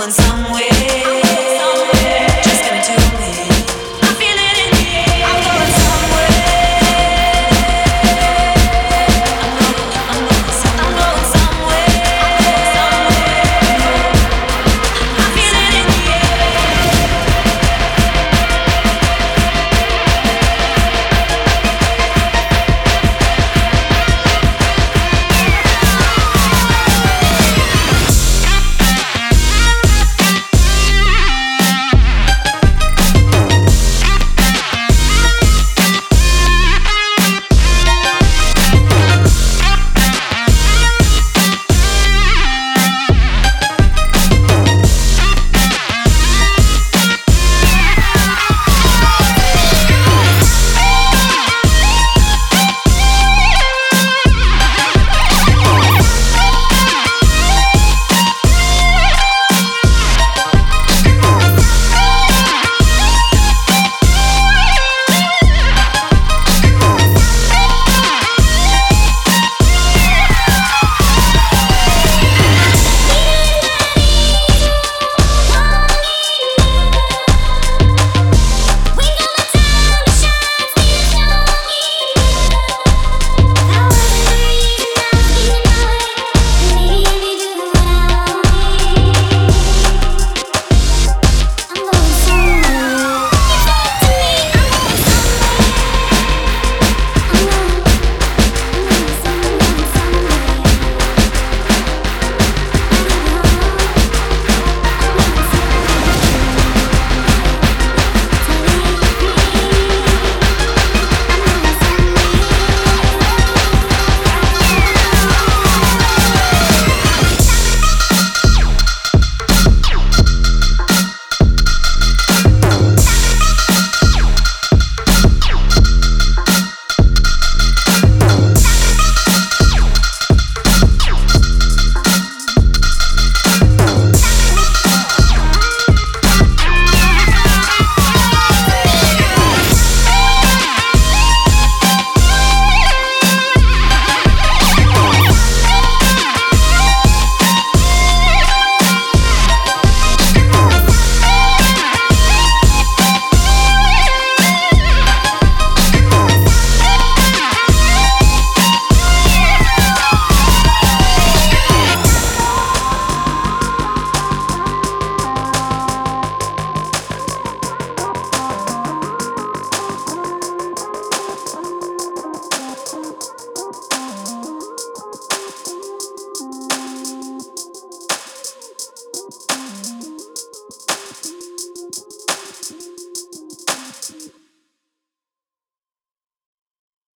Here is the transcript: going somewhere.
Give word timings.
going 0.00 0.10
somewhere. 0.12 0.69